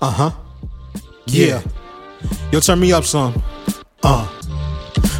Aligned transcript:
Uh 0.00 0.10
huh. 0.10 0.30
Yeah. 1.26 1.62
Yo, 2.52 2.60
turn 2.60 2.80
me 2.80 2.92
up 2.92 3.04
some. 3.04 3.42
Uh. 4.02 4.26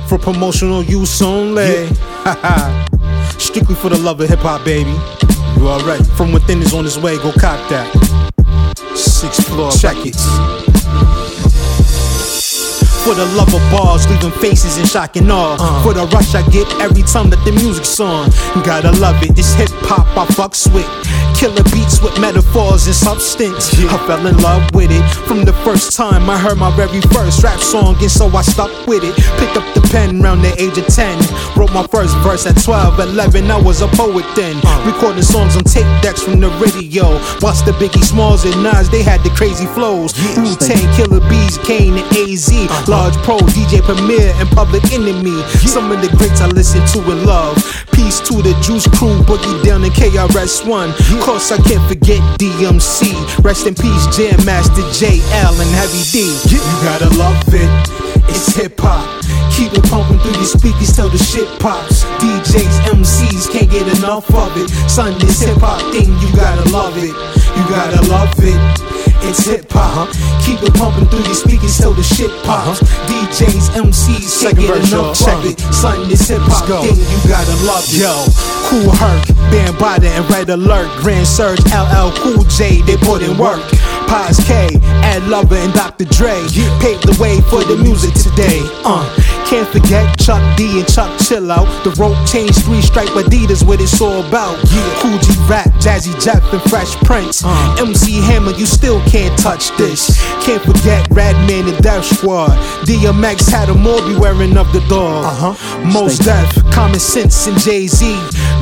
For 0.08 0.18
promotional 0.18 0.82
use 0.82 1.20
only. 1.20 1.86
Strictly 3.38 3.74
for 3.74 3.88
the 3.88 3.98
love 4.00 4.20
of 4.20 4.28
hip 4.28 4.38
hop, 4.40 4.64
baby. 4.64 4.90
You 5.58 5.68
alright? 5.68 6.04
From 6.16 6.32
within 6.32 6.60
is 6.60 6.72
on 6.74 6.84
his 6.84 6.98
way, 6.98 7.16
go 7.16 7.32
cop 7.32 7.68
that. 7.70 7.88
Six 8.94 9.40
floor 9.40 9.72
Check 9.72 9.96
it. 10.06 10.67
For 13.08 13.14
the 13.14 13.24
love 13.40 13.54
of 13.54 13.62
bars, 13.72 14.06
leaving 14.10 14.32
faces 14.32 14.76
in 14.76 14.84
shock 14.84 15.16
and 15.16 15.32
awe. 15.32 15.56
Uh. 15.58 15.82
For 15.82 15.94
the 15.94 16.04
rush 16.12 16.34
I 16.34 16.42
get 16.50 16.68
every 16.76 17.00
time 17.00 17.30
that 17.30 17.42
the 17.46 17.52
music's 17.52 17.98
on. 18.00 18.28
Gotta 18.68 18.92
love 19.00 19.16
it, 19.22 19.34
this 19.34 19.54
hip 19.54 19.70
hop 19.88 20.04
I 20.12 20.26
fucks 20.36 20.68
with. 20.74 20.84
Killer 21.32 21.62
beats 21.72 22.02
with 22.02 22.20
metaphors 22.20 22.84
and 22.84 22.94
substance. 22.94 23.72
Yeah. 23.80 23.94
I 23.94 24.06
fell 24.06 24.26
in 24.26 24.36
love 24.42 24.74
with 24.74 24.90
it 24.92 25.00
from 25.24 25.46
the 25.46 25.54
first 25.64 25.96
time 25.96 26.28
I 26.28 26.36
heard 26.36 26.58
my 26.58 26.74
very 26.76 27.00
first 27.00 27.42
rap 27.42 27.60
song, 27.60 27.96
and 27.96 28.10
so 28.10 28.28
I 28.28 28.42
stuck 28.42 28.68
with 28.86 29.04
it. 29.04 29.16
Picked 29.40 29.56
up 29.56 29.64
the 29.72 29.80
pen 29.88 30.20
around 30.20 30.42
the 30.42 30.52
age 30.60 30.76
of 30.76 30.86
10. 30.92 31.16
Wrote 31.56 31.72
my 31.72 31.86
first 31.86 32.12
verse 32.18 32.44
at 32.44 32.60
12, 32.60 33.00
11. 33.00 33.50
I 33.50 33.56
was 33.56 33.80
a 33.80 33.88
poet 33.88 34.26
then. 34.36 34.60
Uh. 34.66 34.84
Recording 34.84 35.22
songs 35.22 35.56
on 35.56 35.64
tape 35.64 35.88
decks 36.02 36.20
from 36.20 36.40
the 36.40 36.50
radio. 36.60 37.08
Watched 37.40 37.64
the 37.64 37.72
Biggie 37.80 38.04
Smalls 38.04 38.44
and 38.44 38.60
Nas, 38.62 38.90
they 38.90 39.02
had 39.02 39.24
the 39.24 39.30
crazy 39.30 39.64
flows. 39.72 40.12
Yeah, 40.12 40.42
Wu 40.42 40.56
Tang, 40.56 40.84
Killer 40.92 41.24
Bees, 41.30 41.56
Kane, 41.64 41.96
and 41.96 42.08
AZ. 42.12 42.52
Uh-huh. 42.52 42.97
Large 42.98 43.16
Pro, 43.22 43.38
DJ 43.54 43.78
Premier, 43.80 44.34
and 44.42 44.50
Public 44.50 44.82
Enemy. 44.90 45.38
Some 45.70 45.92
of 45.92 46.02
the 46.02 46.10
greats 46.18 46.40
I 46.40 46.48
listen 46.48 46.82
to 46.98 47.10
and 47.14 47.22
love. 47.22 47.54
Peace 47.94 48.18
to 48.26 48.42
the 48.42 48.58
Juice 48.58 48.90
Crew, 48.90 49.22
Boogie 49.22 49.62
Down 49.62 49.84
and 49.86 49.94
KRS-One. 49.94 50.90
Yeah 51.06 51.22
course, 51.22 51.52
I 51.52 51.62
can't 51.62 51.86
forget 51.86 52.18
DMC. 52.42 53.14
Rest 53.44 53.68
in 53.68 53.78
peace, 53.78 54.04
Jam 54.10 54.34
Master 54.44 54.82
Jay 54.90 55.22
and 55.30 55.70
Heavy 55.78 56.02
D. 56.10 56.26
You 56.50 56.58
gotta 56.82 57.06
love 57.14 57.38
it. 57.54 57.70
It's 58.34 58.56
hip 58.58 58.74
hop. 58.82 59.06
Keep 59.54 59.78
it 59.78 59.86
pumping 59.86 60.18
through 60.18 60.34
your 60.34 60.50
speakers 60.50 60.90
till 60.90 61.08
the 61.08 61.18
shit 61.22 61.46
pops. 61.62 62.02
DJs, 62.18 62.98
MCs 62.98 63.46
can't 63.46 63.70
get 63.70 63.86
enough 63.98 64.26
of 64.34 64.50
it. 64.58 64.68
Son, 64.90 65.16
this 65.20 65.38
hip 65.38 65.58
hop 65.62 65.78
thing, 65.94 66.10
you 66.18 66.28
gotta 66.34 66.66
love 66.74 66.98
it. 66.98 67.14
You 67.14 67.62
gotta 67.70 68.02
love 68.10 68.34
it. 68.42 68.97
It's 69.22 69.44
hip 69.44 69.66
hop. 69.70 70.10
Keep 70.44 70.62
it 70.62 70.74
pumping 70.74 71.06
through 71.08 71.24
your 71.24 71.34
speakers 71.34 71.76
till 71.76 71.92
the 71.92 72.02
shit 72.02 72.30
pops. 72.44 72.80
DJs, 73.08 73.74
MCs, 73.74 74.42
can't 74.42 74.56
get 74.58 74.76
enough 74.88 75.20
of 75.26 75.44
it. 75.44 75.58
Son, 75.74 76.08
this 76.08 76.28
hip 76.28 76.40
hop 76.42 76.66
thing, 76.84 76.96
you 76.96 77.18
gotta 77.28 77.54
love 77.66 77.84
it. 77.88 78.00
Yo, 78.02 78.14
Kool 78.68 78.90
Herc, 78.94 79.26
Bambaataa, 79.50 80.10
and 80.18 80.30
Red 80.30 80.50
Alert. 80.50 80.88
Grand 81.00 81.26
Surge, 81.26 81.60
LL 81.72 82.12
Cool 82.22 82.44
J, 82.44 82.82
they 82.82 82.96
put 82.96 83.22
in 83.22 83.36
work. 83.36 83.62
Paz 84.08 84.40
K, 84.46 84.68
Ed 85.04 85.24
Lover, 85.28 85.56
and 85.56 85.72
Dr. 85.74 86.04
Dre 86.06 86.40
paved 86.80 87.04
the 87.04 87.16
way 87.20 87.40
for 87.52 87.62
the 87.64 87.76
music 87.76 88.14
today. 88.14 88.60
Uh, 88.84 89.04
can't 89.48 89.68
forget 89.68 90.18
Chuck 90.18 90.42
D 90.58 90.78
and 90.78 90.86
Chuck 90.86 91.18
Chill 91.20 91.50
Out. 91.50 91.66
The 91.82 91.90
rope 91.96 92.18
change, 92.28 92.54
three 92.58 92.82
stripe 92.82 93.08
Adidas, 93.16 93.66
what 93.66 93.80
it's 93.80 93.98
all 94.00 94.20
about. 94.26 94.56
Yeah, 94.68 95.18
G 95.18 95.32
Rap, 95.48 95.68
Jazzy 95.80 96.12
Jeff, 96.22 96.44
and 96.52 96.60
Fresh 96.68 96.96
Prince. 96.96 97.42
Uh, 97.44 97.76
MC 97.78 98.20
Hammer, 98.20 98.52
you 98.52 98.66
still 98.66 99.00
can't 99.08 99.36
touch 99.38 99.74
this. 99.78 100.20
Can't 100.44 100.62
forget 100.62 101.08
Redman 101.10 101.66
and 101.66 101.82
Def 101.82 102.04
Squad. 102.04 102.50
DMX 102.84 103.48
had 103.50 103.70
a 103.70 103.74
more 103.74 104.00
be 104.06 104.18
wearing 104.18 104.56
of 104.58 104.70
the 104.72 104.80
dog. 104.88 105.24
Uh-huh. 105.24 105.86
Mos 105.86 106.18
Def, 106.18 106.70
Common 106.70 107.00
Sense, 107.00 107.46
and 107.46 107.58
Jay 107.58 107.86
Z. 107.86 108.04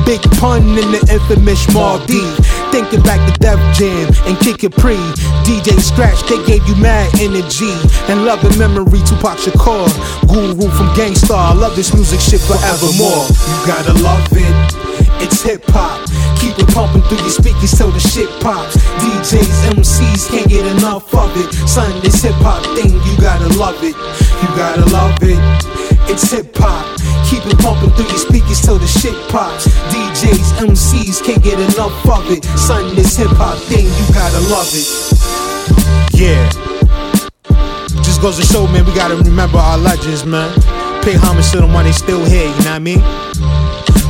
Big 0.05 0.21
pun 0.39 0.63
in 0.63 0.91
the 0.95 1.03
infamous 1.11 1.65
Mobb 1.67 2.07
Deep. 2.07 2.31
Thinking 2.71 3.01
back 3.03 3.19
to 3.27 3.37
Def 3.39 3.59
Jam 3.75 4.07
and 4.25 4.39
Kid 4.39 4.59
Capri. 4.59 4.95
DJ 5.43 5.79
Scratch, 5.81 6.23
they 6.29 6.39
gave 6.45 6.65
you 6.67 6.75
mad 6.77 7.11
energy 7.19 7.75
and 8.07 8.23
love 8.23 8.43
and 8.45 8.57
memory. 8.57 8.99
Tupac 9.03 9.37
Shakur, 9.37 9.87
Guru 10.27 10.76
from 10.77 10.93
Gang 10.93 11.15
Starr. 11.15 11.55
Love 11.55 11.75
this 11.75 11.93
music 11.93 12.21
shit 12.21 12.39
forevermore. 12.39 13.25
You 13.49 13.57
gotta 13.65 13.93
love 14.05 14.21
it. 14.31 14.55
It's 15.19 15.41
hip 15.41 15.65
hop. 15.73 16.05
Keep 16.37 16.59
it 16.61 16.69
pumping 16.73 17.01
through 17.09 17.17
your 17.25 17.33
speakers 17.33 17.73
till 17.73 17.89
the 17.89 17.99
shit 17.99 18.29
pops. 18.39 18.77
DJs, 19.01 19.73
MCs 19.73 20.29
can't 20.29 20.47
get 20.47 20.65
enough 20.77 21.11
of 21.15 21.33
it. 21.35 21.51
Son, 21.67 21.89
this 22.01 22.21
hip 22.21 22.37
hop 22.45 22.61
thing, 22.77 22.93
you 22.93 23.13
gotta 23.17 23.49
love 23.57 23.81
it. 23.81 23.97
You 23.97 24.47
gotta 24.53 24.85
love 24.93 25.17
it. 25.23 25.41
It's 26.07 26.29
hip 26.29 26.55
hop. 26.55 26.85
Keep 27.25 27.45
it 27.47 27.57
pumping 27.59 27.89
through 27.97 28.07
your 28.07 28.21
speakers 28.21 28.61
till 28.61 28.77
the 28.77 28.87
shit 28.87 29.17
pops. 29.29 29.65
DJs, 29.89 30.61
MCs 30.61 31.25
can't 31.25 31.43
get 31.43 31.59
enough 31.59 31.97
of 32.05 32.29
it. 32.29 32.45
Son, 32.55 32.93
this 32.95 33.17
hip 33.17 33.33
hop 33.33 33.57
thing, 33.65 33.85
you 33.85 34.05
gotta 34.13 34.39
love 34.53 34.69
it. 34.71 34.87
Yeah. 36.13 36.66
Just 38.17 38.39
goes 38.39 38.47
to 38.47 38.51
show, 38.51 38.65
man, 38.65 38.83
we 38.83 38.95
gotta 38.95 39.15
remember 39.15 39.59
our 39.59 39.77
legends, 39.77 40.25
man. 40.25 40.51
Pay 41.03 41.13
homage 41.13 41.51
to 41.51 41.57
them 41.57 41.71
while 41.71 41.83
they 41.83 41.91
still 41.91 42.25
here, 42.25 42.45
you 42.49 42.63
know 42.65 42.73
what 42.73 42.73
I 42.73 42.79
mean? 42.79 42.99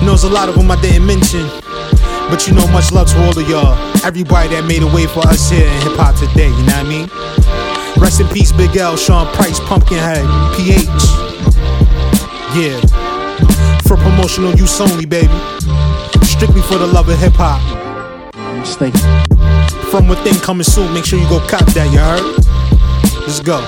Knows 0.06 0.24
a 0.24 0.30
lot 0.30 0.48
of 0.48 0.56
them 0.56 0.72
I 0.72 0.80
didn't 0.80 1.06
mention. 1.06 1.44
But 2.32 2.48
you 2.48 2.54
know, 2.54 2.66
much 2.68 2.94
love 2.94 3.12
to 3.12 3.20
all 3.26 3.38
of 3.38 3.50
y'all. 3.50 3.76
Everybody 4.06 4.48
that 4.56 4.64
made 4.64 4.82
a 4.82 4.88
way 4.88 5.08
for 5.08 5.28
us 5.28 5.50
here 5.50 5.68
in 5.68 5.82
hip 5.84 6.00
hop 6.00 6.16
today, 6.16 6.48
you 6.48 6.64
know 6.64 6.80
what 6.80 6.88
I 6.88 6.88
mean? 6.88 7.12
Rest 8.00 8.22
in 8.22 8.30
peace, 8.30 8.54
Big 8.54 8.78
L, 8.78 8.96
Sean 8.96 9.28
Price, 9.36 9.60
Pumpkinhead, 9.68 10.24
PH. 10.56 10.88
Yeah. 12.56 12.80
For 13.92 14.00
promotional 14.00 14.56
use 14.56 14.80
only, 14.80 15.04
baby. 15.04 15.36
Strictly 16.24 16.64
for 16.64 16.80
the 16.80 16.88
love 16.88 17.10
of 17.10 17.20
hip 17.20 17.36
hop. 17.36 17.60
From 19.92 20.08
within 20.08 20.40
coming 20.40 20.64
soon, 20.64 20.94
make 20.94 21.04
sure 21.04 21.20
you 21.20 21.28
go 21.28 21.44
cop 21.52 21.68
that, 21.76 21.92
you 21.92 22.00
heard? 22.00 22.24
Let's 23.28 23.42
go. 23.42 23.60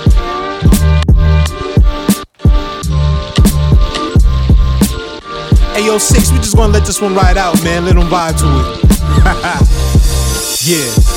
Hey 5.80 5.86
yo, 5.86 5.98
six, 5.98 6.30
we 6.30 6.40
just 6.40 6.58
gonna 6.58 6.74
let 6.74 6.86
this 6.86 7.00
one 7.00 7.16
ride 7.16 7.38
out, 7.38 7.64
man. 7.64 7.86
Let 7.86 7.96
them 7.96 8.10
vibe 8.10 8.38
to 8.40 8.46
it. 8.46 9.00
yeah. 10.68 11.09